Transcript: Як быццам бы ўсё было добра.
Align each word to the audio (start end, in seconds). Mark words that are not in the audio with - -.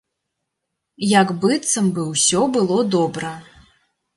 Як 1.19 1.27
быццам 1.43 1.91
бы 1.99 2.07
ўсё 2.13 2.41
было 2.57 2.81
добра. 2.97 3.35